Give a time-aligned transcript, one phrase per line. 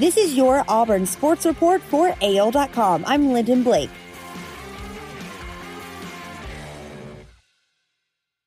[0.00, 3.04] This is your Auburn Sports Report for AL.com.
[3.06, 3.90] I'm Lyndon Blake.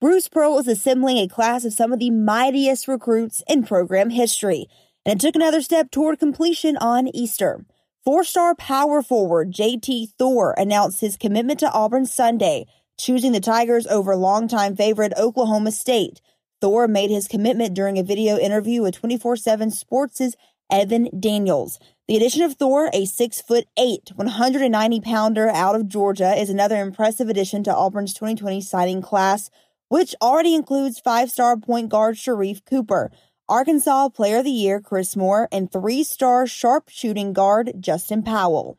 [0.00, 4.66] Bruce Pearl is assembling a class of some of the mightiest recruits in program history,
[5.04, 7.64] and it took another step toward completion on Easter.
[8.04, 12.66] Four star power forward JT Thor announced his commitment to Auburn Sunday,
[12.98, 16.20] choosing the Tigers over longtime favorite Oklahoma State.
[16.60, 20.34] Thor made his commitment during a video interview with 24 7 Sports'
[20.70, 21.78] Evan Daniels.
[22.08, 26.80] The addition of Thor, a six foot eight, 190 pounder out of Georgia, is another
[26.80, 29.50] impressive addition to Auburn's 2020 signing class
[29.88, 33.10] which already includes five star point guard Sharife Cooper,
[33.48, 38.78] Arkansas Player of the Year Chris Moore, and three star sharp shooting guard Justin Powell.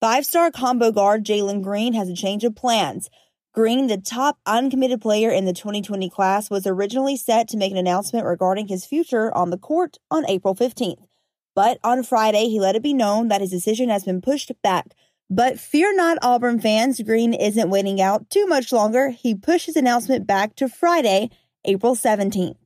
[0.00, 3.08] Five star combo guard Jalen Green has a change of plans.
[3.54, 7.78] Green, the top uncommitted player in the 2020 class, was originally set to make an
[7.78, 11.06] announcement regarding his future on the court on April 15th.
[11.54, 14.94] But on Friday, he let it be known that his decision has been pushed back
[15.30, 19.08] but fear not, Auburn fans, Green isn't waiting out too much longer.
[19.10, 21.30] He pushed his announcement back to Friday,
[21.64, 22.56] April 17th.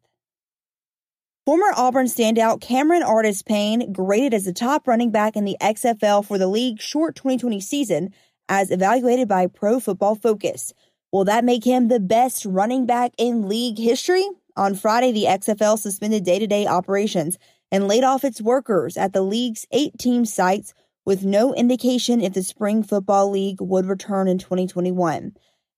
[1.47, 6.27] Former Auburn standout Cameron Artis Payne graded as the top running back in the XFL
[6.27, 8.12] for the league's short 2020 season,
[8.49, 10.73] as evaluated by Pro Football Focus.
[11.13, 14.27] Will that make him the best running back in league history?
[14.57, 17.39] On Friday, the XFL suspended day to day operations
[17.71, 22.35] and laid off its workers at the league's eight team sites with no indication if
[22.35, 25.33] the Spring Football League would return in 2021.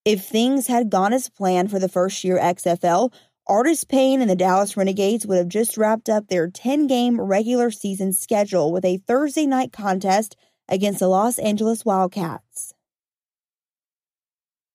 [0.04, 3.12] If things had gone as planned for the first year XFL,
[3.46, 7.70] Artis Payne and the Dallas Renegades would have just wrapped up their 10 game regular
[7.70, 10.36] season schedule with a Thursday night contest
[10.70, 12.74] against the Los Angeles Wildcats.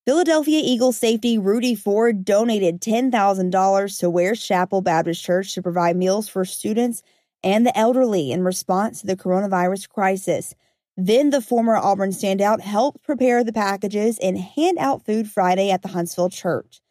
[0.05, 6.29] Philadelphia Eagles safety Rudy Ford donated $10,000 to Ware Chapel Baptist Church to provide meals
[6.29, 7.01] for students
[7.43, 10.53] and the elderly in response to the coronavirus crisis.
[10.95, 15.81] Then the former Auburn standout helped prepare the packages and hand out food Friday at
[15.81, 16.81] the Huntsville church.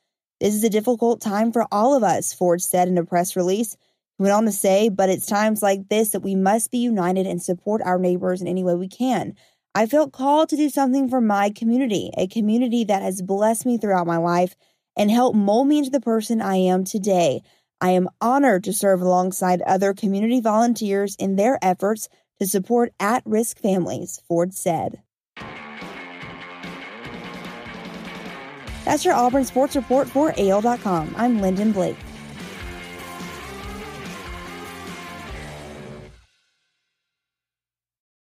[0.40, 3.76] This is a difficult time for all of us, Ford said in a press release.
[4.18, 7.26] He went on to say, but it's times like this that we must be united
[7.26, 9.34] and support our neighbors in any way we can.
[9.74, 13.76] I felt called to do something for my community, a community that has blessed me
[13.76, 14.54] throughout my life
[14.96, 17.42] and helped mold me into the person I am today.
[17.80, 22.08] I am honored to serve alongside other community volunteers in their efforts
[22.38, 25.02] to support at risk families, Ford said.
[28.84, 31.14] That's your Auburn Sports Report for AL.com.
[31.16, 31.96] I'm Lyndon Blake.